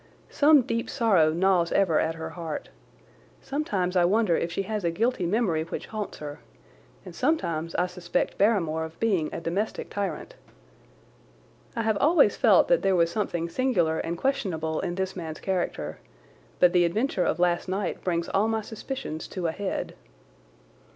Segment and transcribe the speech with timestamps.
[0.31, 2.69] Some deep sorrow gnaws ever at her heart.
[3.39, 6.39] Sometimes I wonder if she has a guilty memory which haunts her,
[7.05, 10.33] and sometimes I suspect Barrymore of being a domestic tyrant.
[11.75, 15.99] I have always felt that there was something singular and questionable in this man's character,
[16.57, 19.93] but the adventure of last night brings all my suspicions to a head.